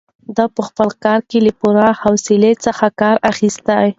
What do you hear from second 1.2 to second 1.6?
کې له